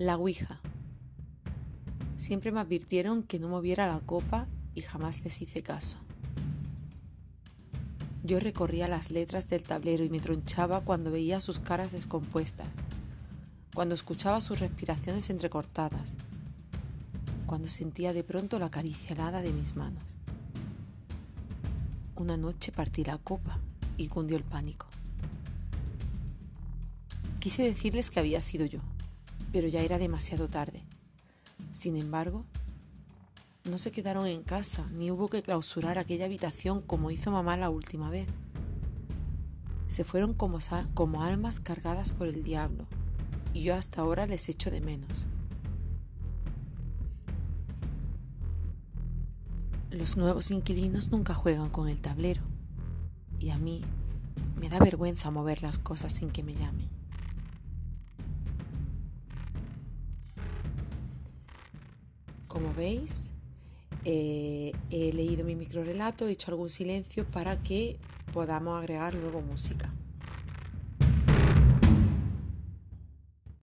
[0.00, 0.58] La Ouija.
[2.16, 5.98] Siempre me advirtieron que no moviera la copa y jamás les hice caso.
[8.24, 12.68] Yo recorría las letras del tablero y me tronchaba cuando veía sus caras descompuestas,
[13.74, 16.14] cuando escuchaba sus respiraciones entrecortadas,
[17.44, 20.02] cuando sentía de pronto la caricia helada de mis manos.
[22.16, 23.58] Una noche partí la copa
[23.98, 24.86] y cundió el pánico.
[27.38, 28.80] Quise decirles que había sido yo
[29.52, 30.84] pero ya era demasiado tarde.
[31.72, 32.44] Sin embargo,
[33.68, 37.70] no se quedaron en casa ni hubo que clausurar aquella habitación como hizo mamá la
[37.70, 38.26] última vez.
[39.88, 40.58] Se fueron como,
[40.94, 42.86] como almas cargadas por el diablo
[43.52, 45.26] y yo hasta ahora les echo de menos.
[49.90, 52.42] Los nuevos inquilinos nunca juegan con el tablero
[53.40, 53.82] y a mí
[54.60, 56.99] me da vergüenza mover las cosas sin que me llamen.
[62.50, 63.30] Como veis,
[64.04, 67.96] eh, he leído mi microrelato, he hecho algún silencio para que
[68.32, 69.94] podamos agregar luego música.